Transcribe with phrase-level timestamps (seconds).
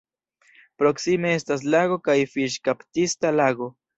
[0.81, 3.71] Proksime estas lago kaj fiŝkaptista lago.